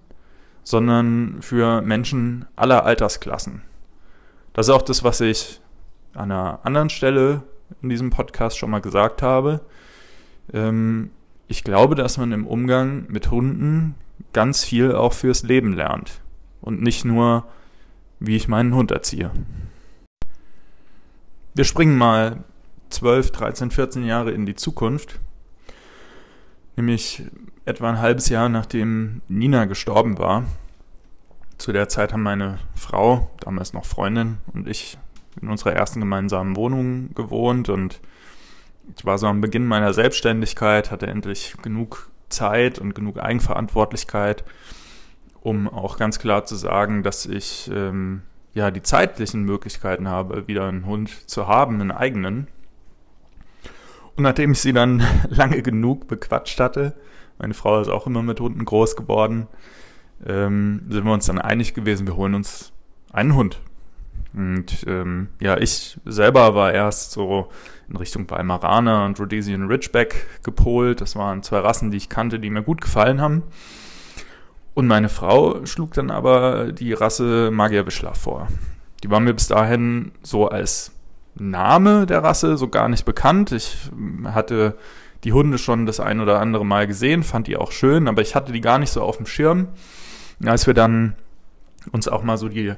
sondern 0.62 1.42
für 1.42 1.82
Menschen 1.82 2.46
aller 2.56 2.84
Altersklassen. 2.84 3.62
Das 4.52 4.68
ist 4.68 4.74
auch 4.74 4.82
das, 4.82 5.04
was 5.04 5.20
ich 5.20 5.60
an 6.14 6.30
einer 6.30 6.60
anderen 6.62 6.90
Stelle 6.90 7.42
in 7.82 7.88
diesem 7.88 8.10
Podcast 8.10 8.56
schon 8.56 8.70
mal 8.70 8.80
gesagt 8.80 9.20
habe. 9.20 9.60
Ähm, 10.52 11.10
ich 11.48 11.64
glaube, 11.64 11.96
dass 11.96 12.18
man 12.18 12.32
im 12.32 12.46
Umgang 12.46 13.06
mit 13.08 13.30
Hunden 13.30 13.96
ganz 14.32 14.64
viel 14.64 14.94
auch 14.94 15.12
fürs 15.12 15.42
Leben 15.42 15.74
lernt 15.74 16.20
und 16.60 16.82
nicht 16.82 17.04
nur, 17.04 17.46
wie 18.20 18.36
ich 18.36 18.48
meinen 18.48 18.74
Hund 18.74 18.90
erziehe. 18.90 19.30
Wir 21.54 21.64
springen 21.64 21.96
mal 21.96 22.44
12, 22.90 23.32
13, 23.32 23.70
14 23.70 24.04
Jahre 24.04 24.30
in 24.30 24.46
die 24.46 24.54
Zukunft, 24.54 25.20
nämlich 26.76 27.22
etwa 27.64 27.90
ein 27.90 27.98
halbes 27.98 28.28
Jahr 28.28 28.48
nachdem 28.48 29.22
Nina 29.28 29.64
gestorben 29.64 30.18
war. 30.18 30.44
Zu 31.58 31.72
der 31.72 31.88
Zeit 31.88 32.12
haben 32.12 32.22
meine 32.22 32.58
Frau, 32.74 33.30
damals 33.40 33.72
noch 33.72 33.86
Freundin, 33.86 34.38
und 34.52 34.68
ich 34.68 34.98
in 35.40 35.48
unserer 35.48 35.72
ersten 35.72 36.00
gemeinsamen 36.00 36.56
Wohnung 36.56 37.14
gewohnt 37.14 37.68
und 37.68 38.00
ich 38.96 39.04
war 39.04 39.18
so 39.18 39.26
am 39.26 39.40
Beginn 39.40 39.66
meiner 39.66 39.92
Selbstständigkeit, 39.92 40.90
hatte 40.90 41.08
endlich 41.08 41.56
genug 41.62 42.10
Zeit 42.28 42.78
und 42.78 42.94
genug 42.94 43.18
Eigenverantwortlichkeit, 43.18 44.44
um 45.46 45.68
auch 45.68 45.96
ganz 45.96 46.18
klar 46.18 46.44
zu 46.44 46.56
sagen, 46.56 47.04
dass 47.04 47.24
ich 47.24 47.70
ähm, 47.72 48.22
ja 48.52 48.72
die 48.72 48.82
zeitlichen 48.82 49.44
Möglichkeiten 49.44 50.08
habe, 50.08 50.48
wieder 50.48 50.66
einen 50.66 50.86
Hund 50.86 51.30
zu 51.30 51.46
haben, 51.46 51.80
einen 51.80 51.92
eigenen. 51.92 52.48
Und 54.16 54.24
nachdem 54.24 54.50
ich 54.52 54.60
sie 54.60 54.72
dann 54.72 55.04
lange 55.28 55.62
genug 55.62 56.08
bequatscht 56.08 56.58
hatte, 56.58 56.96
meine 57.38 57.54
Frau 57.54 57.80
ist 57.80 57.86
auch 57.88 58.08
immer 58.08 58.24
mit 58.24 58.40
Hunden 58.40 58.64
groß 58.64 58.96
geworden, 58.96 59.46
ähm, 60.26 60.80
sind 60.88 61.04
wir 61.04 61.12
uns 61.12 61.26
dann 61.26 61.38
einig 61.38 61.74
gewesen, 61.74 62.08
wir 62.08 62.16
holen 62.16 62.34
uns 62.34 62.72
einen 63.12 63.36
Hund. 63.36 63.60
Und 64.34 64.84
ähm, 64.88 65.28
ja, 65.38 65.58
ich 65.58 65.96
selber 66.06 66.56
war 66.56 66.72
erst 66.72 67.12
so 67.12 67.50
in 67.88 67.94
Richtung 67.94 68.28
Weimaraner 68.28 69.04
und 69.04 69.20
Rhodesian 69.20 69.68
Ridgeback 69.68 70.42
gepolt. 70.42 71.00
Das 71.00 71.14
waren 71.14 71.44
zwei 71.44 71.60
Rassen, 71.60 71.92
die 71.92 71.98
ich 71.98 72.08
kannte, 72.08 72.40
die 72.40 72.50
mir 72.50 72.62
gut 72.62 72.80
gefallen 72.80 73.20
haben. 73.20 73.44
Und 74.76 74.88
meine 74.88 75.08
Frau 75.08 75.64
schlug 75.64 75.94
dann 75.94 76.10
aber 76.10 76.70
die 76.70 76.92
Rasse 76.92 77.50
Magierwischler 77.50 78.14
vor. 78.14 78.48
Die 79.02 79.10
war 79.10 79.20
mir 79.20 79.32
bis 79.32 79.48
dahin 79.48 80.12
so 80.22 80.48
als 80.48 80.92
Name 81.34 82.04
der 82.04 82.22
Rasse 82.22 82.58
so 82.58 82.68
gar 82.68 82.90
nicht 82.90 83.06
bekannt. 83.06 83.52
Ich 83.52 83.90
hatte 84.24 84.76
die 85.24 85.32
Hunde 85.32 85.56
schon 85.56 85.86
das 85.86 85.98
ein 85.98 86.20
oder 86.20 86.40
andere 86.40 86.66
Mal 86.66 86.86
gesehen, 86.86 87.22
fand 87.22 87.46
die 87.46 87.56
auch 87.56 87.72
schön, 87.72 88.06
aber 88.06 88.20
ich 88.20 88.34
hatte 88.34 88.52
die 88.52 88.60
gar 88.60 88.78
nicht 88.78 88.90
so 88.90 89.00
auf 89.00 89.16
dem 89.16 89.24
Schirm. 89.24 89.68
Als 90.44 90.66
wir 90.66 90.74
dann 90.74 91.14
uns 91.92 92.06
auch 92.06 92.22
mal 92.22 92.36
so 92.36 92.50
die 92.50 92.74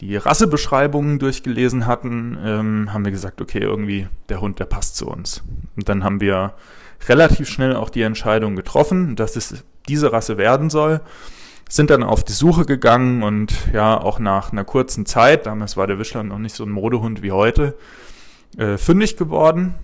die 0.00 0.16
Rassebeschreibungen 0.16 1.18
durchgelesen 1.18 1.86
hatten, 1.86 2.38
ähm, 2.42 2.92
haben 2.94 3.04
wir 3.04 3.12
gesagt, 3.12 3.42
okay, 3.42 3.60
irgendwie 3.60 4.08
der 4.30 4.40
Hund, 4.40 4.58
der 4.60 4.64
passt 4.64 4.96
zu 4.96 5.06
uns. 5.06 5.42
Und 5.76 5.90
dann 5.90 6.04
haben 6.04 6.22
wir 6.22 6.54
relativ 7.06 7.50
schnell 7.50 7.76
auch 7.76 7.90
die 7.90 8.02
Entscheidung 8.02 8.56
getroffen, 8.56 9.14
dass 9.14 9.36
es 9.36 9.62
diese 9.88 10.12
Rasse 10.12 10.36
werden 10.38 10.70
soll, 10.70 11.00
sind 11.68 11.90
dann 11.90 12.02
auf 12.02 12.24
die 12.24 12.32
Suche 12.32 12.66
gegangen 12.66 13.22
und 13.22 13.52
ja, 13.72 14.00
auch 14.00 14.18
nach 14.18 14.52
einer 14.52 14.64
kurzen 14.64 15.06
Zeit, 15.06 15.46
damals 15.46 15.76
war 15.76 15.86
der 15.86 15.98
Wischler 15.98 16.22
noch 16.22 16.38
nicht 16.38 16.54
so 16.54 16.64
ein 16.64 16.70
Modehund 16.70 17.22
wie 17.22 17.32
heute, 17.32 17.76
äh, 18.56 18.76
fündig 18.76 19.16
geworden, 19.16 19.74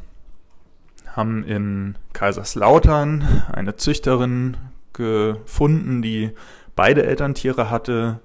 haben 1.15 1.43
in 1.45 1.97
Kaiserslautern 2.13 3.45
eine 3.53 3.77
Züchterin 3.77 4.57
gefunden, 4.93 6.03
die 6.03 6.31
beide 6.77 7.05
Elterntiere 7.05 7.71
hatte, 7.71 8.21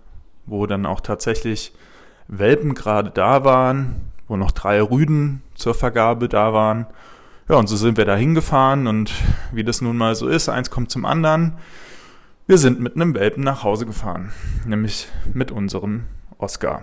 wo 0.45 0.67
dann 0.67 0.85
auch 0.85 1.01
tatsächlich 1.01 1.73
Welpen 2.27 2.73
gerade 2.75 3.09
da 3.11 3.43
waren, 3.43 4.11
wo 4.27 4.37
noch 4.37 4.51
drei 4.51 4.81
Rüden 4.81 5.41
zur 5.55 5.73
Vergabe 5.73 6.29
da 6.29 6.53
waren. 6.53 6.87
Ja, 7.47 7.57
und 7.57 7.67
so 7.67 7.75
sind 7.75 7.97
wir 7.97 8.05
da 8.05 8.15
hingefahren 8.15 8.87
und 8.87 9.13
wie 9.51 9.63
das 9.63 9.79
nun 9.79 9.97
mal 9.97 10.15
so 10.15 10.27
ist, 10.27 10.49
eins 10.49 10.71
kommt 10.71 10.89
zum 10.89 11.05
anderen. 11.05 11.57
Wir 12.47 12.57
sind 12.57 12.79
mit 12.79 12.95
einem 12.95 13.13
Welpen 13.13 13.43
nach 13.43 13.63
Hause 13.63 13.85
gefahren, 13.85 14.33
nämlich 14.65 15.07
mit 15.31 15.51
unserem 15.51 16.05
Oscar. 16.39 16.81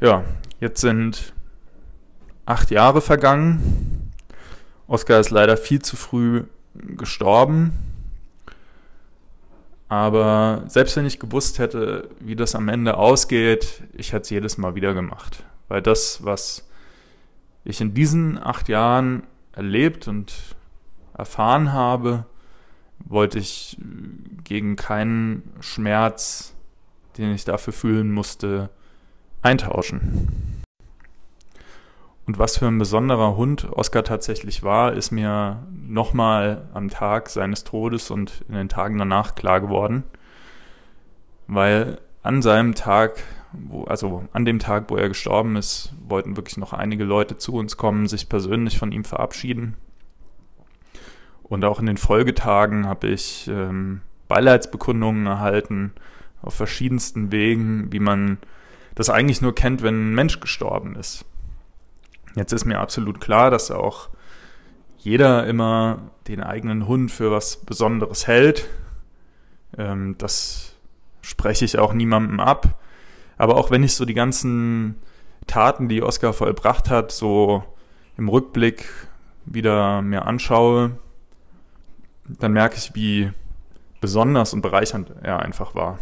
Ja, 0.00 0.24
jetzt 0.58 0.80
sind 0.80 1.34
acht 2.46 2.70
Jahre 2.70 3.02
vergangen. 3.02 4.12
Oscar 4.86 5.20
ist 5.20 5.30
leider 5.30 5.58
viel 5.58 5.82
zu 5.82 5.96
früh 5.96 6.44
gestorben. 6.74 7.72
Aber 9.88 10.64
selbst 10.66 10.96
wenn 10.96 11.04
ich 11.04 11.20
gewusst 11.20 11.58
hätte, 11.58 12.08
wie 12.20 12.36
das 12.36 12.54
am 12.54 12.68
Ende 12.68 12.96
ausgeht, 12.96 13.82
ich 13.92 14.14
hätte 14.14 14.22
es 14.22 14.30
jedes 14.30 14.56
Mal 14.56 14.74
wieder 14.74 14.94
gemacht. 14.94 15.44
Weil 15.68 15.82
das, 15.82 16.24
was 16.24 16.65
ich 17.66 17.80
in 17.80 17.94
diesen 17.94 18.38
acht 18.38 18.68
Jahren 18.68 19.24
erlebt 19.52 20.08
und 20.08 20.32
erfahren 21.16 21.72
habe, 21.72 22.24
wollte 22.98 23.38
ich 23.38 23.76
gegen 24.44 24.76
keinen 24.76 25.52
Schmerz, 25.60 26.54
den 27.18 27.32
ich 27.32 27.44
dafür 27.44 27.72
fühlen 27.72 28.12
musste, 28.12 28.70
eintauschen. 29.42 30.62
Und 32.26 32.38
was 32.38 32.58
für 32.58 32.66
ein 32.66 32.78
besonderer 32.78 33.36
Hund 33.36 33.68
Oscar 33.72 34.02
tatsächlich 34.02 34.62
war, 34.62 34.92
ist 34.92 35.12
mir 35.12 35.64
nochmal 35.72 36.68
am 36.74 36.90
Tag 36.90 37.28
seines 37.28 37.62
Todes 37.62 38.10
und 38.10 38.44
in 38.48 38.54
den 38.54 38.68
Tagen 38.68 38.98
danach 38.98 39.36
klar 39.36 39.60
geworden. 39.60 40.02
Weil 41.46 42.00
an 42.22 42.42
seinem 42.42 42.74
Tag, 42.74 43.22
wo, 43.68 43.84
also 43.84 44.24
an 44.32 44.44
dem 44.44 44.58
Tag, 44.58 44.84
wo 44.88 44.96
er 44.96 45.08
gestorben 45.08 45.56
ist, 45.56 45.92
wollten 46.06 46.36
wirklich 46.36 46.56
noch 46.56 46.72
einige 46.72 47.04
Leute 47.04 47.38
zu 47.38 47.54
uns 47.54 47.76
kommen, 47.76 48.06
sich 48.06 48.28
persönlich 48.28 48.78
von 48.78 48.92
ihm 48.92 49.04
verabschieden. 49.04 49.76
Und 51.42 51.64
auch 51.64 51.78
in 51.78 51.86
den 51.86 51.96
Folgetagen 51.96 52.86
habe 52.86 53.08
ich 53.08 53.48
ähm, 53.48 54.00
Beileidsbekundungen 54.28 55.26
erhalten 55.26 55.92
auf 56.42 56.54
verschiedensten 56.54 57.32
Wegen, 57.32 57.92
wie 57.92 58.00
man 58.00 58.38
das 58.94 59.10
eigentlich 59.10 59.42
nur 59.42 59.54
kennt, 59.54 59.82
wenn 59.82 60.10
ein 60.10 60.14
Mensch 60.14 60.40
gestorben 60.40 60.96
ist. 60.96 61.24
Jetzt 62.34 62.52
ist 62.52 62.64
mir 62.64 62.80
absolut 62.80 63.20
klar, 63.20 63.50
dass 63.50 63.70
auch 63.70 64.08
jeder 64.98 65.46
immer 65.46 66.10
den 66.28 66.42
eigenen 66.42 66.86
Hund 66.88 67.10
für 67.10 67.30
was 67.30 67.58
Besonderes 67.58 68.26
hält. 68.26 68.68
Ähm, 69.78 70.16
das 70.18 70.74
spreche 71.22 71.64
ich 71.64 71.78
auch 71.78 71.92
niemandem 71.92 72.40
ab. 72.40 72.78
Aber 73.38 73.56
auch 73.56 73.70
wenn 73.70 73.82
ich 73.82 73.94
so 73.94 74.04
die 74.04 74.14
ganzen 74.14 74.96
Taten, 75.46 75.88
die 75.88 76.02
Oscar 76.02 76.32
vollbracht 76.32 76.90
hat, 76.90 77.12
so 77.12 77.62
im 78.16 78.28
Rückblick 78.28 78.86
wieder 79.44 80.02
mir 80.02 80.26
anschaue, 80.26 80.98
dann 82.24 82.52
merke 82.52 82.76
ich, 82.76 82.94
wie 82.94 83.30
besonders 84.00 84.52
und 84.52 84.62
bereichernd 84.62 85.12
er 85.22 85.40
einfach 85.40 85.74
war. 85.74 85.98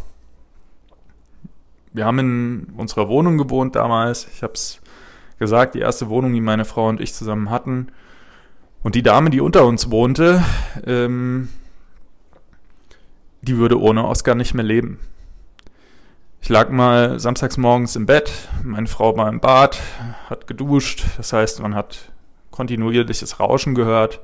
Wir 1.92 2.06
haben 2.06 2.18
in 2.18 2.72
unserer 2.76 3.08
Wohnung 3.08 3.38
gewohnt 3.38 3.76
damals. 3.76 4.26
Ich 4.34 4.42
habe 4.42 4.54
es 4.54 4.80
gesagt, 5.38 5.74
die 5.74 5.80
erste 5.80 6.08
Wohnung, 6.08 6.32
die 6.32 6.40
meine 6.40 6.64
Frau 6.64 6.88
und 6.88 7.00
ich 7.00 7.14
zusammen 7.14 7.50
hatten. 7.50 7.88
Und 8.82 8.94
die 8.94 9.02
Dame, 9.02 9.30
die 9.30 9.40
unter 9.40 9.64
uns 9.64 9.90
wohnte, 9.90 10.42
ähm, 10.86 11.48
die 13.42 13.56
würde 13.56 13.80
ohne 13.80 14.06
Oscar 14.06 14.34
nicht 14.34 14.54
mehr 14.54 14.64
leben. 14.64 14.98
Ich 16.44 16.50
lag 16.50 16.68
mal 16.68 17.18
samstags 17.18 17.56
morgens 17.56 17.96
im 17.96 18.04
Bett, 18.04 18.30
meine 18.62 18.86
Frau 18.86 19.16
war 19.16 19.30
im 19.30 19.40
Bad, 19.40 19.80
hat 20.28 20.46
geduscht, 20.46 21.02
das 21.16 21.32
heißt, 21.32 21.62
man 21.62 21.74
hat 21.74 22.12
kontinuierliches 22.50 23.40
Rauschen 23.40 23.74
gehört. 23.74 24.20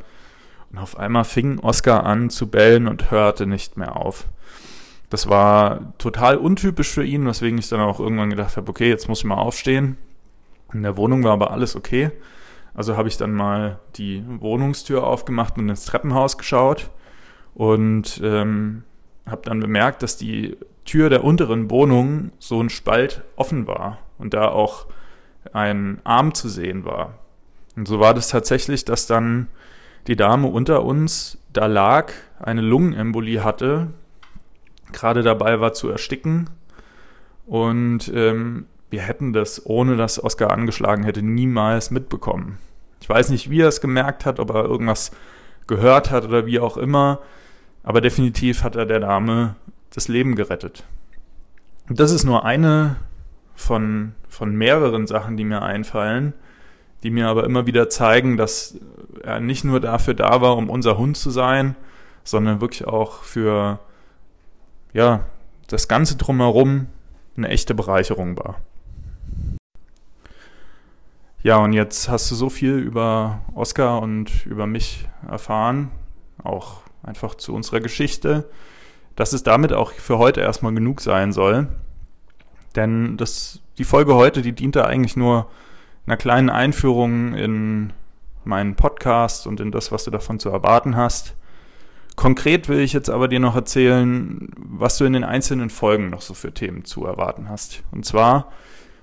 Und 0.70 0.76
auf 0.76 0.98
einmal 0.98 1.24
fing 1.24 1.60
Oscar 1.60 2.04
an 2.04 2.28
zu 2.28 2.50
bellen 2.50 2.88
und 2.88 3.10
hörte 3.10 3.46
nicht 3.46 3.78
mehr 3.78 3.96
auf. 3.96 4.26
Das 5.08 5.30
war 5.30 5.94
total 5.96 6.36
untypisch 6.36 6.90
für 6.90 7.04
ihn, 7.06 7.24
weswegen 7.24 7.56
ich 7.58 7.70
dann 7.70 7.80
auch 7.80 8.00
irgendwann 8.00 8.28
gedacht 8.28 8.58
habe, 8.58 8.68
okay, 8.68 8.90
jetzt 8.90 9.08
muss 9.08 9.20
ich 9.20 9.24
mal 9.24 9.36
aufstehen. 9.36 9.96
In 10.74 10.82
der 10.82 10.98
Wohnung 10.98 11.24
war 11.24 11.32
aber 11.32 11.52
alles 11.52 11.74
okay. 11.74 12.10
Also 12.74 12.98
habe 12.98 13.08
ich 13.08 13.16
dann 13.16 13.32
mal 13.32 13.78
die 13.96 14.22
Wohnungstür 14.28 15.06
aufgemacht 15.06 15.56
und 15.56 15.70
ins 15.70 15.86
Treppenhaus 15.86 16.36
geschaut 16.36 16.90
und 17.54 18.20
ähm, 18.22 18.84
habe 19.24 19.40
dann 19.42 19.60
bemerkt, 19.60 20.02
dass 20.02 20.18
die 20.18 20.58
Tür 20.90 21.08
der 21.08 21.22
unteren 21.22 21.70
Wohnung 21.70 22.32
so 22.40 22.60
ein 22.60 22.68
Spalt 22.68 23.22
offen 23.36 23.68
war 23.68 23.98
und 24.18 24.34
da 24.34 24.48
auch 24.48 24.86
ein 25.52 26.00
Arm 26.02 26.34
zu 26.34 26.48
sehen 26.48 26.84
war. 26.84 27.14
Und 27.76 27.86
so 27.86 28.00
war 28.00 28.12
das 28.12 28.26
tatsächlich, 28.26 28.84
dass 28.84 29.06
dann 29.06 29.46
die 30.08 30.16
Dame 30.16 30.48
unter 30.48 30.84
uns 30.84 31.38
da 31.52 31.66
lag, 31.66 32.12
eine 32.40 32.60
Lungenembolie 32.60 33.44
hatte, 33.44 33.92
gerade 34.90 35.22
dabei 35.22 35.60
war 35.60 35.74
zu 35.74 35.88
ersticken. 35.88 36.50
Und 37.46 38.10
ähm, 38.12 38.66
wir 38.90 39.02
hätten 39.02 39.32
das, 39.32 39.64
ohne 39.64 39.96
dass 39.96 40.20
Oscar 40.20 40.50
angeschlagen 40.50 41.04
hätte, 41.04 41.22
niemals 41.22 41.92
mitbekommen. 41.92 42.58
Ich 43.00 43.08
weiß 43.08 43.30
nicht, 43.30 43.48
wie 43.48 43.60
er 43.60 43.68
es 43.68 43.80
gemerkt 43.80 44.26
hat, 44.26 44.40
ob 44.40 44.50
er 44.50 44.64
irgendwas 44.64 45.12
gehört 45.68 46.10
hat 46.10 46.24
oder 46.24 46.46
wie 46.46 46.58
auch 46.58 46.76
immer. 46.76 47.20
Aber 47.84 48.00
definitiv 48.00 48.64
hat 48.64 48.74
er 48.74 48.86
der 48.86 48.98
Dame 48.98 49.54
das 49.90 50.08
Leben 50.08 50.36
gerettet. 50.36 50.84
Und 51.88 52.00
das 52.00 52.12
ist 52.12 52.24
nur 52.24 52.44
eine 52.44 52.96
von, 53.54 54.14
von 54.28 54.54
mehreren 54.54 55.06
Sachen, 55.06 55.36
die 55.36 55.44
mir 55.44 55.62
einfallen, 55.62 56.32
die 57.02 57.10
mir 57.10 57.28
aber 57.28 57.44
immer 57.44 57.66
wieder 57.66 57.88
zeigen, 57.88 58.36
dass 58.36 58.78
er 59.22 59.40
nicht 59.40 59.64
nur 59.64 59.80
dafür 59.80 60.14
da 60.14 60.40
war, 60.40 60.56
um 60.56 60.70
unser 60.70 60.98
Hund 60.98 61.16
zu 61.16 61.30
sein, 61.30 61.76
sondern 62.24 62.60
wirklich 62.60 62.86
auch 62.86 63.22
für 63.22 63.80
ja, 64.92 65.26
das 65.66 65.88
Ganze 65.88 66.16
drumherum 66.16 66.86
eine 67.36 67.48
echte 67.48 67.74
Bereicherung 67.74 68.38
war. 68.38 68.60
Ja, 71.42 71.56
und 71.56 71.72
jetzt 71.72 72.08
hast 72.10 72.30
du 72.30 72.34
so 72.34 72.50
viel 72.50 72.74
über 72.74 73.40
Oscar 73.54 74.02
und 74.02 74.44
über 74.44 74.66
mich 74.66 75.08
erfahren, 75.26 75.90
auch 76.42 76.82
einfach 77.02 77.34
zu 77.34 77.54
unserer 77.54 77.80
Geschichte, 77.80 78.50
dass 79.20 79.34
es 79.34 79.42
damit 79.42 79.74
auch 79.74 79.92
für 79.92 80.16
heute 80.16 80.40
erstmal 80.40 80.72
genug 80.72 81.02
sein 81.02 81.34
soll. 81.34 81.68
Denn 82.74 83.18
das, 83.18 83.60
die 83.76 83.84
Folge 83.84 84.14
heute, 84.14 84.40
die 84.40 84.54
diente 84.54 84.86
eigentlich 84.86 85.14
nur 85.14 85.50
einer 86.06 86.16
kleinen 86.16 86.48
Einführung 86.48 87.34
in 87.34 87.92
meinen 88.44 88.76
Podcast 88.76 89.46
und 89.46 89.60
in 89.60 89.72
das, 89.72 89.92
was 89.92 90.04
du 90.04 90.10
davon 90.10 90.40
zu 90.40 90.48
erwarten 90.48 90.96
hast. 90.96 91.34
Konkret 92.16 92.70
will 92.70 92.80
ich 92.80 92.94
jetzt 92.94 93.10
aber 93.10 93.28
dir 93.28 93.40
noch 93.40 93.54
erzählen, 93.54 94.48
was 94.56 94.96
du 94.96 95.04
in 95.04 95.12
den 95.12 95.24
einzelnen 95.24 95.68
Folgen 95.68 96.08
noch 96.08 96.22
so 96.22 96.32
für 96.32 96.54
Themen 96.54 96.86
zu 96.86 97.04
erwarten 97.04 97.50
hast. 97.50 97.82
Und 97.90 98.06
zwar 98.06 98.50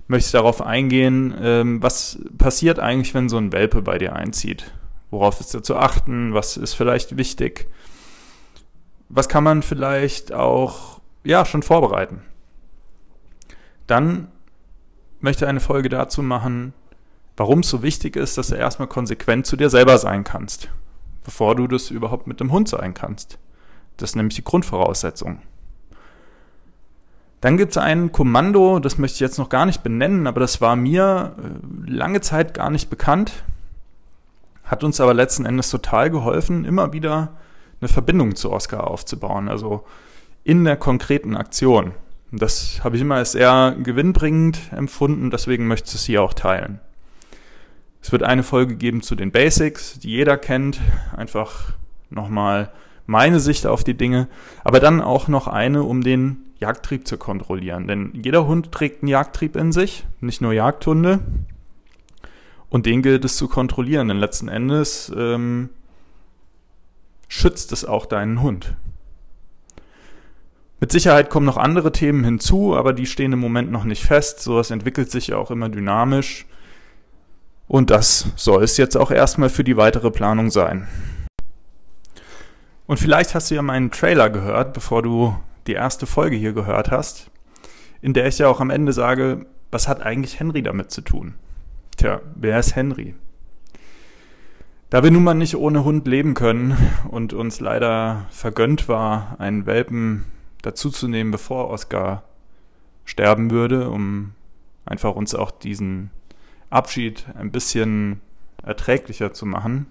möchte 0.07 0.29
ich 0.29 0.31
darauf 0.31 0.63
eingehen, 0.63 1.35
ähm, 1.39 1.83
was 1.83 2.17
passiert 2.39 2.79
eigentlich, 2.79 3.13
wenn 3.13 3.29
so 3.29 3.37
ein 3.37 3.53
Welpe 3.53 3.83
bei 3.83 3.99
dir 3.99 4.15
einzieht. 4.15 4.71
Worauf 5.11 5.39
ist 5.41 5.53
da 5.53 5.61
zu 5.61 5.75
achten? 5.75 6.33
Was 6.33 6.57
ist 6.57 6.73
vielleicht 6.73 7.17
wichtig? 7.17 7.67
Was 9.09 9.29
kann 9.29 9.43
man 9.43 9.63
vielleicht 9.63 10.33
auch, 10.33 10.99
ja, 11.23 11.45
schon 11.45 11.63
vorbereiten? 11.63 12.21
Dann 13.87 14.27
möchte 15.19 15.45
ich 15.45 15.49
eine 15.49 15.59
Folge 15.59 15.89
dazu 15.89 16.21
machen, 16.21 16.73
warum 17.37 17.59
es 17.59 17.69
so 17.69 17.83
wichtig 17.83 18.15
ist, 18.15 18.37
dass 18.37 18.47
du 18.47 18.55
erstmal 18.55 18.87
konsequent 18.87 19.45
zu 19.45 19.55
dir 19.55 19.69
selber 19.69 19.97
sein 19.97 20.23
kannst 20.23 20.69
bevor 21.27 21.55
du 21.55 21.67
das 21.67 21.91
überhaupt 21.91 22.25
mit 22.25 22.39
dem 22.39 22.53
Hund 22.53 22.69
sein 22.69 22.93
kannst. 22.93 23.37
Das 23.97 24.11
ist 24.11 24.15
nämlich 24.15 24.35
die 24.35 24.45
Grundvoraussetzung. 24.45 25.41
Dann 27.41 27.57
gibt 27.57 27.71
es 27.71 27.77
ein 27.77 28.13
Kommando, 28.13 28.79
das 28.79 28.97
möchte 28.97 29.15
ich 29.15 29.19
jetzt 29.19 29.37
noch 29.37 29.49
gar 29.49 29.65
nicht 29.65 29.83
benennen, 29.83 30.25
aber 30.25 30.39
das 30.39 30.61
war 30.61 30.77
mir 30.77 31.35
äh, 31.37 31.91
lange 31.91 32.21
Zeit 32.21 32.53
gar 32.53 32.69
nicht 32.69 32.89
bekannt, 32.89 33.43
hat 34.63 34.85
uns 34.85 35.01
aber 35.01 35.13
letzten 35.13 35.45
Endes 35.45 35.69
total 35.69 36.09
geholfen, 36.09 36.63
immer 36.63 36.93
wieder 36.93 37.33
eine 37.79 37.87
Verbindung 37.87 38.35
zu 38.35 38.51
Oscar 38.51 38.87
aufzubauen, 38.87 39.49
also 39.49 39.85
in 40.43 40.63
der 40.63 40.77
konkreten 40.77 41.35
Aktion. 41.35 41.91
Das 42.31 42.81
habe 42.83 42.95
ich 42.95 43.01
immer 43.01 43.15
als 43.15 43.33
sehr 43.33 43.75
gewinnbringend 43.81 44.59
empfunden, 44.71 45.31
deswegen 45.31 45.67
möchte 45.67 45.89
ich 45.89 45.95
es 45.95 46.05
hier 46.05 46.21
auch 46.21 46.33
teilen. 46.33 46.79
Es 48.01 48.11
wird 48.11 48.23
eine 48.23 48.43
Folge 48.43 48.75
geben 48.75 49.01
zu 49.01 49.15
den 49.15 49.31
Basics, 49.31 49.99
die 49.99 50.09
jeder 50.09 50.37
kennt. 50.37 50.79
Einfach 51.15 51.73
nochmal 52.09 52.71
meine 53.05 53.39
Sicht 53.39 53.65
auf 53.65 53.83
die 53.83 53.95
Dinge. 53.95 54.29
Aber 54.63 54.79
dann 54.79 55.01
auch 55.01 55.27
noch 55.27 55.47
eine, 55.47 55.83
um 55.83 56.03
den 56.03 56.37
Jagdtrieb 56.59 57.07
zu 57.07 57.17
kontrollieren. 57.17 57.87
Denn 57.87 58.11
jeder 58.13 58.47
Hund 58.47 58.71
trägt 58.71 59.03
einen 59.03 59.09
Jagdtrieb 59.09 59.55
in 59.55 59.71
sich, 59.71 60.05
nicht 60.21 60.41
nur 60.41 60.53
Jagdhunde. 60.53 61.19
Und 62.69 62.85
den 62.85 63.01
gilt 63.01 63.25
es 63.25 63.35
zu 63.35 63.47
kontrollieren. 63.47 64.07
Denn 64.07 64.17
letzten 64.17 64.47
Endes 64.47 65.11
ähm, 65.15 65.69
schützt 67.37 67.71
es 67.71 67.85
auch 67.85 68.07
deinen 68.07 68.41
Hund. 68.41 68.73
Mit 70.79 70.91
Sicherheit 70.91 71.29
kommen 71.29 71.45
noch 71.45 71.57
andere 71.57 71.91
Themen 71.91 72.23
hinzu, 72.23 72.75
aber 72.75 72.93
die 72.93 73.05
stehen 73.05 73.31
im 73.31 73.39
Moment 73.39 73.71
noch 73.71 73.83
nicht 73.83 74.03
fest. 74.03 74.41
Sowas 74.41 74.71
entwickelt 74.71 75.11
sich 75.11 75.27
ja 75.27 75.37
auch 75.37 75.51
immer 75.51 75.69
dynamisch. 75.69 76.47
Und 77.67 77.91
das 77.91 78.31
soll 78.35 78.63
es 78.63 78.77
jetzt 78.77 78.97
auch 78.97 79.11
erstmal 79.11 79.49
für 79.49 79.63
die 79.63 79.77
weitere 79.77 80.09
Planung 80.09 80.49
sein. 80.49 80.87
Und 82.87 82.97
vielleicht 82.97 83.35
hast 83.35 83.51
du 83.51 83.55
ja 83.55 83.61
meinen 83.61 83.91
Trailer 83.91 84.31
gehört, 84.31 84.73
bevor 84.73 85.03
du 85.03 85.37
die 85.67 85.73
erste 85.73 86.07
Folge 86.07 86.35
hier 86.35 86.53
gehört 86.53 86.89
hast, 86.89 87.29
in 88.01 88.13
der 88.13 88.25
ich 88.25 88.39
ja 88.39 88.47
auch 88.47 88.61
am 88.61 88.71
Ende 88.71 88.93
sage, 88.93 89.45
was 89.69 89.87
hat 89.87 90.01
eigentlich 90.01 90.39
Henry 90.39 90.63
damit 90.63 90.89
zu 90.89 91.01
tun? 91.01 91.35
Tja, 91.97 92.21
wer 92.35 92.57
ist 92.57 92.75
Henry? 92.75 93.15
Da 94.89 95.03
wir 95.03 95.11
nun 95.11 95.25
mal 95.25 95.33
nicht 95.33 95.57
ohne 95.57 95.83
Hund 95.83 96.07
leben 96.07 96.33
können 96.33 96.77
und 97.09 97.33
uns 97.33 97.59
leider 97.59 98.25
vergönnt 98.29 98.87
war, 98.87 99.35
einen 99.37 99.65
Welpen 99.65 100.23
dazuzunehmen, 100.61 101.29
bevor 101.29 101.69
Oscar 101.69 102.23
sterben 103.03 103.51
würde, 103.51 103.89
um 103.89 104.31
einfach 104.85 105.13
uns 105.13 105.35
auch 105.35 105.51
diesen 105.51 106.09
Abschied 106.69 107.25
ein 107.35 107.51
bisschen 107.51 108.21
erträglicher 108.63 109.33
zu 109.33 109.45
machen, 109.45 109.87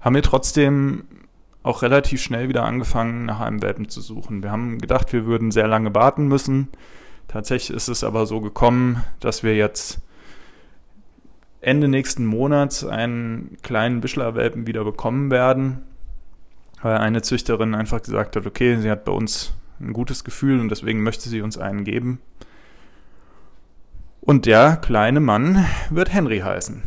haben 0.00 0.16
wir 0.16 0.22
trotzdem 0.22 1.04
auch 1.62 1.82
relativ 1.82 2.20
schnell 2.20 2.48
wieder 2.48 2.64
angefangen, 2.64 3.24
nach 3.24 3.38
einem 3.38 3.62
Welpen 3.62 3.88
zu 3.88 4.00
suchen. 4.00 4.42
Wir 4.42 4.50
haben 4.50 4.78
gedacht, 4.78 5.12
wir 5.12 5.26
würden 5.26 5.52
sehr 5.52 5.68
lange 5.68 5.94
warten 5.94 6.26
müssen. 6.26 6.68
Tatsächlich 7.28 7.76
ist 7.76 7.88
es 7.88 8.02
aber 8.02 8.26
so 8.26 8.40
gekommen, 8.40 9.04
dass 9.20 9.44
wir 9.44 9.54
jetzt 9.54 10.00
Ende 11.60 11.88
nächsten 11.88 12.24
Monats 12.24 12.84
einen 12.84 13.56
kleinen 13.62 14.00
Bischler-Welpen 14.00 14.66
wieder 14.66 14.84
bekommen 14.84 15.30
werden, 15.30 15.82
weil 16.82 16.98
eine 16.98 17.22
Züchterin 17.22 17.74
einfach 17.74 18.02
gesagt 18.02 18.36
hat, 18.36 18.46
okay, 18.46 18.76
sie 18.76 18.90
hat 18.90 19.04
bei 19.04 19.12
uns 19.12 19.54
ein 19.80 19.92
gutes 19.92 20.24
Gefühl 20.24 20.60
und 20.60 20.68
deswegen 20.68 21.02
möchte 21.02 21.28
sie 21.28 21.40
uns 21.40 21.58
einen 21.58 21.84
geben. 21.84 22.20
Und 24.20 24.46
der 24.46 24.76
kleine 24.76 25.20
Mann 25.20 25.64
wird 25.90 26.12
Henry 26.12 26.40
heißen. 26.40 26.82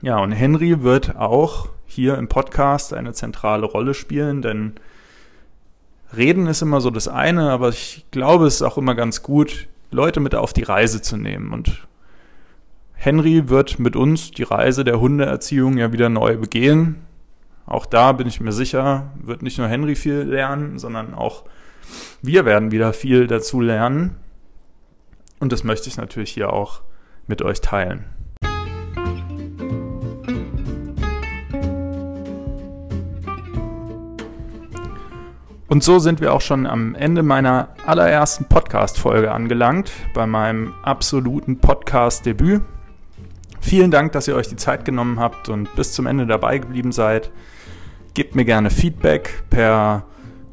Ja, 0.00 0.18
und 0.18 0.32
Henry 0.32 0.82
wird 0.82 1.16
auch 1.16 1.68
hier 1.86 2.16
im 2.18 2.28
Podcast 2.28 2.94
eine 2.94 3.12
zentrale 3.12 3.66
Rolle 3.66 3.94
spielen, 3.94 4.42
denn 4.42 4.74
Reden 6.16 6.46
ist 6.46 6.62
immer 6.62 6.80
so 6.80 6.90
das 6.90 7.06
eine, 7.06 7.50
aber 7.50 7.68
ich 7.68 8.06
glaube, 8.10 8.46
es 8.46 8.56
ist 8.56 8.62
auch 8.62 8.78
immer 8.78 8.94
ganz 8.94 9.22
gut, 9.22 9.68
Leute 9.90 10.20
mit 10.20 10.34
auf 10.34 10.52
die 10.52 10.62
Reise 10.62 11.02
zu 11.02 11.16
nehmen. 11.16 11.52
Und 11.52 11.86
Henry 13.04 13.48
wird 13.48 13.80
mit 13.80 13.96
uns 13.96 14.30
die 14.30 14.44
Reise 14.44 14.84
der 14.84 15.00
Hundeerziehung 15.00 15.76
ja 15.76 15.92
wieder 15.92 16.08
neu 16.08 16.36
begehen. 16.36 17.04
Auch 17.66 17.84
da 17.84 18.12
bin 18.12 18.28
ich 18.28 18.40
mir 18.40 18.52
sicher, 18.52 19.10
wird 19.20 19.42
nicht 19.42 19.58
nur 19.58 19.66
Henry 19.66 19.96
viel 19.96 20.18
lernen, 20.18 20.78
sondern 20.78 21.12
auch 21.12 21.42
wir 22.22 22.44
werden 22.44 22.70
wieder 22.70 22.92
viel 22.92 23.26
dazu 23.26 23.60
lernen. 23.60 24.14
Und 25.40 25.50
das 25.50 25.64
möchte 25.64 25.88
ich 25.88 25.96
natürlich 25.96 26.30
hier 26.30 26.52
auch 26.52 26.82
mit 27.26 27.42
euch 27.42 27.60
teilen. 27.60 28.04
Und 35.66 35.82
so 35.82 35.98
sind 35.98 36.20
wir 36.20 36.32
auch 36.32 36.40
schon 36.40 36.66
am 36.66 36.94
Ende 36.94 37.24
meiner 37.24 37.70
allerersten 37.84 38.44
Podcast-Folge 38.44 39.32
angelangt, 39.32 39.90
bei 40.14 40.24
meinem 40.28 40.72
absoluten 40.84 41.58
Podcast-Debüt. 41.58 42.62
Vielen 43.62 43.90
Dank, 43.90 44.12
dass 44.12 44.28
ihr 44.28 44.36
euch 44.36 44.48
die 44.48 44.56
Zeit 44.56 44.84
genommen 44.84 45.18
habt 45.18 45.48
und 45.48 45.74
bis 45.76 45.92
zum 45.92 46.06
Ende 46.06 46.26
dabei 46.26 46.58
geblieben 46.58 46.92
seid. 46.92 47.30
Gebt 48.12 48.34
mir 48.34 48.44
gerne 48.44 48.68
Feedback 48.68 49.44
per 49.48 50.04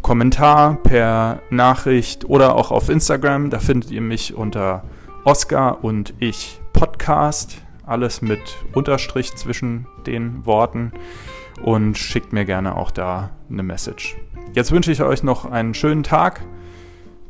Kommentar, 0.01 0.75
per 0.83 1.41
Nachricht 1.49 2.23
oder 2.29 2.55
auch 2.55 2.71
auf 2.71 2.87
Instagram. 2.87 3.49
Da 3.49 3.59
findet 3.59 3.91
ihr 3.91 3.99
mich 3.99 4.35
unter 4.35 4.83
Oscar 5.25 5.83
und 5.83 6.13
ich 6.19 6.61
Podcast. 6.71 7.61
Alles 7.85 8.21
mit 8.21 8.39
Unterstrich 8.73 9.35
zwischen 9.35 9.87
den 10.05 10.45
Worten. 10.45 10.93
und 11.61 11.97
schickt 11.97 12.31
mir 12.31 12.45
gerne 12.45 12.77
auch 12.77 12.89
da 12.89 13.31
eine 13.49 13.63
Message. 13.63 14.15
Jetzt 14.53 14.71
wünsche 14.71 14.93
ich 14.93 15.01
euch 15.01 15.23
noch 15.23 15.43
einen 15.43 15.73
schönen 15.73 16.03
Tag. 16.03 16.41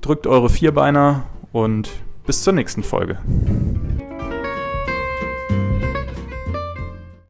Drückt 0.02 0.28
eure 0.28 0.50
Vierbeiner 0.50 1.24
und 1.52 1.90
bis 2.28 2.44
zur 2.44 2.54
nächsten 2.54 2.84
Folge. 2.84 3.18